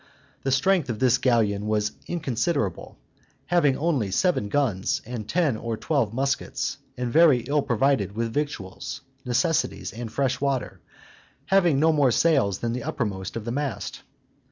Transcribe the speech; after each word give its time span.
The 0.41 0.51
strength 0.51 0.89
of 0.89 0.97
this 0.97 1.19
galleon 1.19 1.67
was 1.67 1.91
inconsiderable, 2.07 2.97
having 3.45 3.77
only 3.77 4.09
seven 4.09 4.49
guns, 4.49 4.99
and 5.05 5.29
ten 5.29 5.55
or 5.57 5.77
twelve 5.77 6.11
muskets, 6.11 6.79
and 6.97 7.13
very 7.13 7.41
ill 7.41 7.61
provided 7.61 8.13
with 8.13 8.33
victuals, 8.33 9.01
necessaries, 9.25 9.93
and 9.93 10.11
fresh 10.11 10.41
water, 10.41 10.81
having 11.45 11.79
no 11.79 11.93
more 11.93 12.09
sails 12.09 12.57
than 12.57 12.73
the 12.73 12.81
uppermost 12.83 13.35
of 13.35 13.45
the 13.45 13.51
mainmast. 13.51 14.01